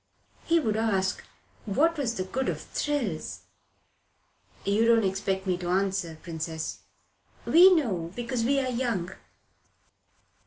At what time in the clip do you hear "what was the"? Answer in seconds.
1.67-2.23